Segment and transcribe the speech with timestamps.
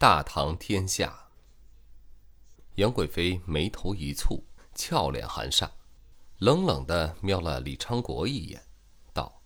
[0.00, 1.26] 大唐天下。
[2.76, 5.68] 杨贵妃眉头一蹙，俏脸含煞，
[6.38, 8.62] 冷冷的瞄了李昌国一眼，
[9.12, 9.42] 道：“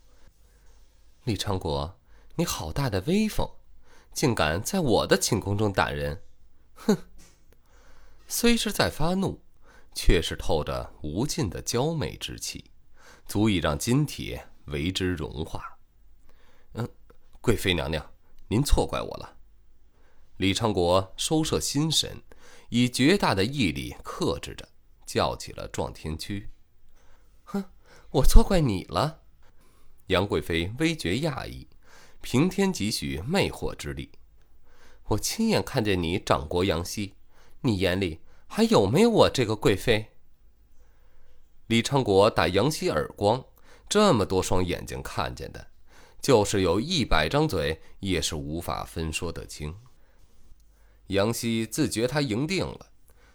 [1.25, 1.99] 李昌国，
[2.35, 3.49] 你好大的威风，
[4.12, 6.23] 竟敢在我的寝宫中打人！
[6.75, 6.98] 哼！”
[8.29, 9.41] 虽是在发怒，
[9.95, 12.71] 却是透着无尽的娇媚之气，
[13.25, 15.79] 足以让金铁为之融化。
[16.75, 16.87] 嗯，
[17.41, 18.12] 贵妃娘娘，
[18.48, 19.39] 您错怪我了。
[20.43, 22.20] 李昌国收摄心神，
[22.69, 24.69] 以绝大的毅力克制着，
[25.06, 26.50] 叫起了撞天屈。
[27.45, 27.62] 哼，
[28.10, 29.20] 我错怪你了。
[30.09, 31.69] 杨贵妃微觉讶异，
[32.20, 34.10] 平添几许魅惑之力。
[35.05, 37.14] 我亲眼看见你掌国杨希，
[37.61, 40.09] 你眼里还有没有我这个贵妃？
[41.69, 43.45] 李昌国打杨希耳光，
[43.88, 45.69] 这么多双眼睛看见的。
[46.20, 49.72] 就是有一百张嘴，也是无法分说得清。
[51.09, 52.91] 杨希自觉他赢定了，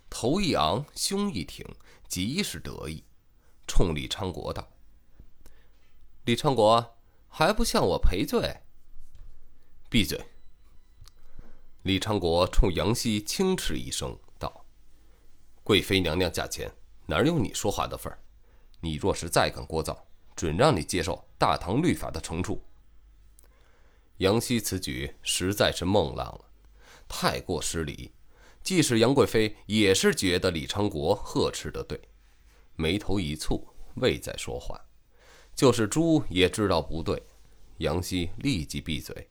[0.10, 1.66] 头一昂，胸一挺，
[2.08, 3.04] 极是得意，
[3.68, 4.68] 冲李昌国道
[6.26, 8.62] ：“李昌国还不向我赔罪？”
[9.90, 10.20] 闭嘴！
[11.84, 14.66] 李昌国冲杨希轻斥一声道
[15.64, 16.70] ：“贵妃娘娘驾前，
[17.06, 18.20] 哪有你说话的份儿？
[18.82, 19.98] 你若是再敢聒噪，
[20.36, 22.64] 准让你接受大唐律法的惩处。”
[24.18, 26.47] 杨希此举实在是孟浪了，
[27.08, 28.12] 太过失礼。
[28.64, 32.00] 即使杨贵妃也是觉得李昌国呵斥的对，
[32.76, 33.64] 眉头一蹙，
[33.96, 34.80] 未再说话。
[35.56, 37.24] 就是猪也知道不对，
[37.78, 39.30] 杨希立即闭嘴。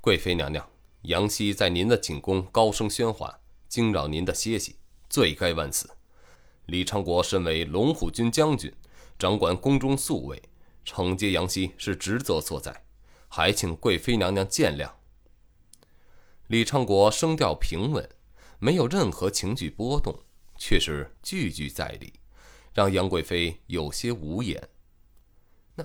[0.00, 0.68] 贵妃娘娘，
[1.02, 4.76] 杨希在您的寝宫高声喧哗，惊扰您的歇息，
[5.08, 5.88] 罪该万死。
[6.66, 8.74] 李昌国身为龙虎军将军，
[9.18, 10.42] 掌管宫中宿卫，
[10.84, 12.84] 惩戒杨希是职责所在。
[13.28, 14.90] 还请贵妃娘娘见谅。
[16.48, 18.08] 李昌国声调平稳，
[18.58, 20.22] 没有任何情绪波动，
[20.56, 22.20] 却是句句在理，
[22.72, 24.70] 让杨贵妃有些无言。
[25.74, 25.84] 那，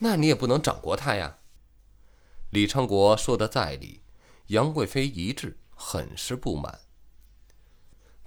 [0.00, 1.38] 那你也不能掌国他呀。
[2.50, 4.02] 李昌国说的在理，
[4.48, 6.80] 杨贵妃一致很是不满。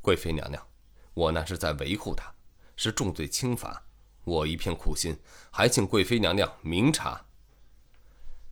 [0.02, 0.68] 贵妃娘娘，
[1.14, 2.34] 我那是在维护他，
[2.76, 3.86] 是重罪轻罚，
[4.24, 5.20] 我一片苦心，
[5.52, 7.28] 还请贵妃娘娘明察。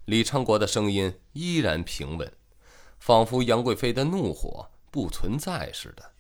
[0.06, 2.32] 李昌国的声音依然平稳，
[3.06, 6.13] 仿佛杨贵妃的怒火不存在似的。